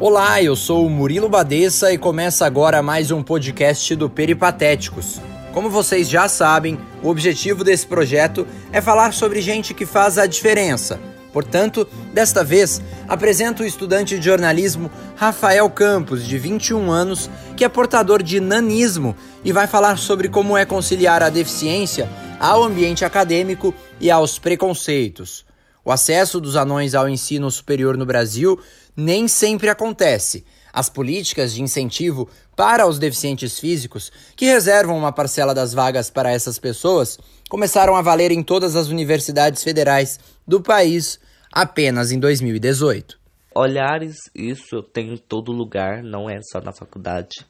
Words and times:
Olá, 0.00 0.42
eu 0.42 0.56
sou 0.56 0.86
o 0.86 0.88
Murilo 0.88 1.28
Badeça 1.28 1.92
e 1.92 1.98
começa 1.98 2.46
agora 2.46 2.82
mais 2.82 3.10
um 3.10 3.22
podcast 3.22 3.94
do 3.94 4.08
Peripatéticos. 4.08 5.20
Como 5.52 5.68
vocês 5.68 6.08
já 6.08 6.26
sabem, 6.26 6.80
o 7.02 7.10
objetivo 7.10 7.62
desse 7.62 7.86
projeto 7.86 8.46
é 8.72 8.80
falar 8.80 9.12
sobre 9.12 9.42
gente 9.42 9.74
que 9.74 9.84
faz 9.84 10.16
a 10.16 10.24
diferença. 10.24 10.98
Portanto, 11.34 11.86
desta 12.14 12.42
vez, 12.42 12.80
apresento 13.06 13.62
o 13.62 13.66
estudante 13.66 14.18
de 14.18 14.24
jornalismo 14.24 14.90
Rafael 15.16 15.68
Campos, 15.68 16.26
de 16.26 16.38
21 16.38 16.90
anos, 16.90 17.28
que 17.54 17.62
é 17.62 17.68
portador 17.68 18.22
de 18.22 18.40
nanismo 18.40 19.14
e 19.44 19.52
vai 19.52 19.66
falar 19.66 19.98
sobre 19.98 20.30
como 20.30 20.56
é 20.56 20.64
conciliar 20.64 21.22
a 21.22 21.28
deficiência 21.28 22.08
ao 22.40 22.64
ambiente 22.64 23.04
acadêmico 23.04 23.74
e 24.00 24.10
aos 24.10 24.38
preconceitos. 24.38 25.44
O 25.84 25.90
acesso 25.90 26.40
dos 26.40 26.56
anões 26.56 26.94
ao 26.94 27.08
ensino 27.08 27.50
superior 27.50 27.96
no 27.96 28.06
Brasil 28.06 28.60
nem 28.96 29.26
sempre 29.26 29.68
acontece. 29.68 30.44
As 30.72 30.88
políticas 30.88 31.52
de 31.52 31.62
incentivo 31.62 32.28
para 32.54 32.86
os 32.86 32.98
deficientes 32.98 33.58
físicos, 33.58 34.12
que 34.36 34.44
reservam 34.44 34.96
uma 34.96 35.12
parcela 35.12 35.54
das 35.54 35.72
vagas 35.72 36.10
para 36.10 36.30
essas 36.30 36.58
pessoas, 36.58 37.18
começaram 37.48 37.96
a 37.96 38.02
valer 38.02 38.30
em 38.30 38.42
todas 38.42 38.76
as 38.76 38.88
universidades 38.88 39.64
federais 39.64 40.20
do 40.46 40.60
país 40.60 41.18
apenas 41.52 42.12
em 42.12 42.18
2018. 42.18 43.18
Olhares, 43.54 44.16
isso 44.34 44.82
tem 44.82 45.14
em 45.14 45.16
todo 45.16 45.50
lugar, 45.50 46.02
não 46.02 46.30
é 46.30 46.40
só 46.42 46.60
na 46.60 46.72
faculdade. 46.72 47.44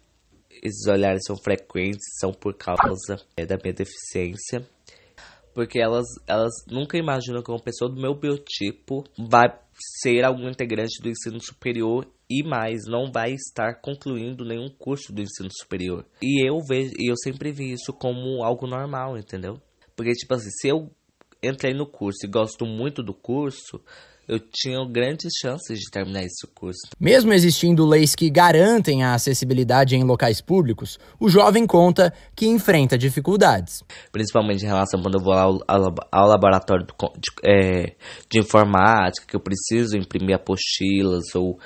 Esses 0.63 0.87
olhares 0.87 1.23
são 1.27 1.37
frequentes, 1.37 2.07
são 2.19 2.33
por 2.33 2.55
causa 2.55 3.21
é, 3.37 3.45
da 3.45 3.59
minha 3.63 3.75
deficiência 3.75 4.67
porque 5.55 5.81
elas, 5.81 6.07
elas 6.27 6.53
nunca 6.69 6.97
imaginam 6.97 7.43
que 7.43 7.51
uma 7.51 7.63
pessoa 7.63 7.91
do 7.91 8.01
meu 8.01 8.15
biotipo 8.15 9.05
vai 9.19 9.49
ser 10.03 10.25
algum 10.25 10.49
integrante 10.49 11.03
do 11.03 11.09
ensino 11.09 11.41
superior 11.41 12.07
e 12.29 12.43
mais 12.43 12.87
não 12.87 13.11
vai 13.11 13.33
estar 13.33 13.81
concluindo 13.81 14.45
nenhum 14.45 14.69
curso 14.69 15.13
do 15.13 15.21
ensino 15.21 15.49
superior. 15.53 16.07
E 16.23 16.47
eu 16.49 16.59
vejo, 16.67 16.93
e 16.99 17.11
eu 17.11 17.17
sempre 17.17 17.51
vi 17.51 17.73
isso 17.73 17.93
como 17.93 18.45
algo 18.45 18.67
normal, 18.67 19.17
entendeu? 19.19 19.61
Porque 19.97 20.13
tipo 20.13 20.35
assim, 20.35 20.51
se 20.51 20.69
eu 20.69 20.91
entrei 21.43 21.75
no 21.75 21.87
curso 21.87 22.25
e 22.25 22.29
gosto 22.29 22.65
muito 22.65 23.03
do 23.03 23.15
curso, 23.15 23.83
eu 24.31 24.39
tinha 24.39 24.79
grandes 24.89 25.33
chances 25.41 25.81
de 25.81 25.91
terminar 25.91 26.23
esse 26.23 26.47
curso. 26.55 26.83
Mesmo 27.01 27.33
existindo 27.33 27.85
leis 27.85 28.15
que 28.15 28.31
garantem 28.31 29.03
a 29.03 29.15
acessibilidade 29.15 29.97
em 29.97 30.05
locais 30.05 30.41
públicos, 30.41 31.01
o 31.19 31.29
jovem 31.29 31.67
conta 31.67 32.15
que 32.37 32.47
enfrenta 32.47 32.97
dificuldades. 32.97 33.83
Principalmente 34.13 34.63
em 34.65 34.69
relação 34.69 35.03
quando 35.03 35.19
eu 35.19 35.25
vou 35.25 35.33
ao, 35.33 35.59
ao, 35.67 35.95
ao 36.13 36.29
laboratório 36.29 36.87
de, 36.87 36.95
é, 37.45 37.97
de 38.31 38.39
informática, 38.39 39.27
que 39.27 39.35
eu 39.35 39.41
preciso 39.41 39.97
imprimir 39.97 40.37
apostilas 40.37 41.35
ou 41.35 41.59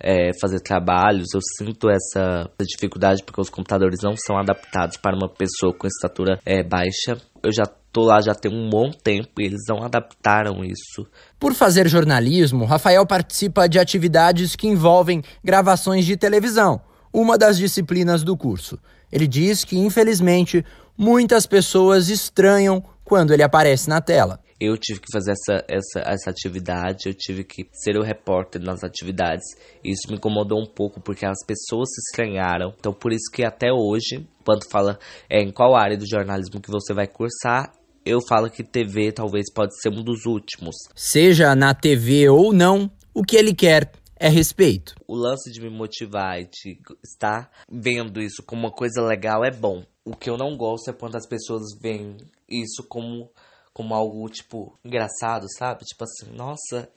é, 0.00 0.30
fazer 0.40 0.60
trabalhos, 0.60 1.28
eu 1.34 1.40
sinto 1.58 1.88
essa 1.88 2.48
dificuldade 2.60 3.22
porque 3.24 3.40
os 3.40 3.50
computadores 3.50 4.00
não 4.02 4.14
são 4.16 4.38
adaptados 4.38 4.96
para 4.96 5.16
uma 5.16 5.28
pessoa 5.28 5.72
com 5.76 5.86
estatura 5.86 6.38
é, 6.44 6.62
baixa. 6.62 7.16
Eu 7.42 7.52
já 7.52 7.64
tô 7.92 8.02
lá 8.02 8.20
já 8.20 8.34
tem 8.34 8.52
um 8.52 8.68
bom 8.68 8.90
tempo 8.90 9.40
e 9.40 9.44
eles 9.44 9.62
não 9.68 9.82
adaptaram 9.82 10.62
isso. 10.62 11.06
Por 11.40 11.54
fazer 11.54 11.88
jornalismo, 11.88 12.66
Rafael 12.66 13.06
participa 13.06 13.66
de 13.66 13.78
atividades 13.78 14.54
que 14.54 14.66
envolvem 14.66 15.22
gravações 15.42 16.04
de 16.04 16.16
televisão, 16.16 16.80
uma 17.12 17.38
das 17.38 17.56
disciplinas 17.56 18.22
do 18.22 18.36
curso. 18.36 18.78
Ele 19.10 19.26
diz 19.26 19.64
que, 19.64 19.78
infelizmente, 19.78 20.64
muitas 20.98 21.46
pessoas 21.46 22.10
estranham 22.10 22.84
quando 23.02 23.32
ele 23.32 23.42
aparece 23.42 23.88
na 23.88 24.00
tela 24.00 24.40
eu 24.60 24.76
tive 24.76 25.00
que 25.00 25.12
fazer 25.12 25.32
essa, 25.32 25.64
essa, 25.68 26.00
essa 26.00 26.30
atividade, 26.30 27.06
eu 27.06 27.14
tive 27.14 27.44
que 27.44 27.68
ser 27.72 27.96
o 27.96 28.02
repórter 28.02 28.62
nas 28.62 28.82
atividades. 28.82 29.44
Isso 29.84 30.08
me 30.08 30.16
incomodou 30.16 30.60
um 30.60 30.66
pouco 30.66 31.00
porque 31.00 31.26
as 31.26 31.44
pessoas 31.46 31.88
se 31.90 32.00
estranharam. 32.08 32.74
Então, 32.78 32.92
por 32.92 33.12
isso 33.12 33.30
que 33.32 33.44
até 33.44 33.72
hoje, 33.72 34.26
quando 34.44 34.68
fala 34.70 34.98
é, 35.28 35.42
em 35.42 35.52
qual 35.52 35.76
área 35.76 35.96
do 35.96 36.08
jornalismo 36.08 36.60
que 36.60 36.70
você 36.70 36.94
vai 36.94 37.06
cursar, 37.06 37.72
eu 38.04 38.20
falo 38.26 38.48
que 38.48 38.62
TV 38.62 39.12
talvez 39.12 39.52
pode 39.52 39.78
ser 39.80 39.90
um 39.90 40.02
dos 40.02 40.24
últimos. 40.24 40.76
Seja 40.94 41.54
na 41.54 41.74
TV 41.74 42.28
ou 42.28 42.52
não, 42.52 42.90
o 43.12 43.22
que 43.22 43.36
ele 43.36 43.52
quer 43.52 43.90
é 44.18 44.28
respeito. 44.28 44.94
O 45.06 45.14
lance 45.14 45.50
de 45.50 45.60
me 45.60 45.68
motivar 45.68 46.40
e 46.40 46.44
de 46.44 46.78
estar 47.04 47.50
vendo 47.70 48.20
isso 48.20 48.42
como 48.42 48.62
uma 48.62 48.70
coisa 48.70 49.02
legal 49.02 49.44
é 49.44 49.50
bom. 49.50 49.84
O 50.04 50.16
que 50.16 50.30
eu 50.30 50.38
não 50.38 50.56
gosto 50.56 50.88
é 50.88 50.92
quando 50.92 51.16
as 51.16 51.26
pessoas 51.26 51.62
veem 51.82 52.16
isso 52.48 52.86
como 52.88 53.28
como 53.76 53.94
algo, 53.94 54.26
tipo, 54.30 54.72
engraçado, 54.82 55.44
sabe? 55.58 55.84
Tipo 55.84 56.04
assim, 56.04 56.34
nossa, 56.34 56.88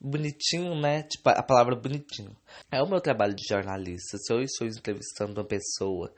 bonitinho, 0.00 0.80
né? 0.80 1.02
Tipo, 1.02 1.28
a 1.30 1.42
palavra 1.42 1.74
bonitinho. 1.74 2.30
É 2.70 2.80
o 2.80 2.88
meu 2.88 3.00
trabalho 3.00 3.34
de 3.34 3.42
jornalista. 3.48 4.16
Se 4.16 4.32
eu 4.32 4.40
estou 4.40 4.68
entrevistando 4.68 5.40
uma 5.40 5.44
pessoa, 5.44 6.12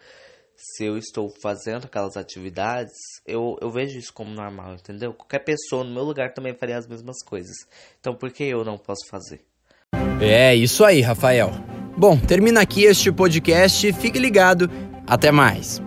se 0.55 0.85
eu 0.85 0.99
estou 0.99 1.33
fazendo 1.43 1.87
aquelas 1.87 2.15
atividades, 2.19 2.93
eu, 3.27 3.57
eu 3.63 3.71
vejo 3.71 3.99
isso 3.99 4.13
como 4.13 4.35
normal, 4.35 4.75
entendeu? 4.75 5.15
Qualquer 5.15 5.39
pessoa 5.39 5.83
no 5.83 5.95
meu 5.95 6.05
lugar 6.05 6.35
também 6.35 6.55
faria 6.55 6.77
as 6.77 6.87
mesmas 6.87 7.25
coisas. 7.25 7.57
Então 7.99 8.15
por 8.15 8.31
que 8.31 8.45
eu 8.45 8.63
não 8.67 8.77
posso 8.77 9.09
fazer? 9.09 9.41
É 10.21 10.55
isso 10.55 10.85
aí, 10.85 11.01
Rafael. 11.01 11.53
Bom, 11.97 12.19
termina 12.19 12.61
aqui 12.61 12.85
este 12.85 13.11
podcast. 13.11 13.91
Fique 13.95 14.19
ligado. 14.19 14.71
Até 15.07 15.33
mais. 15.33 15.81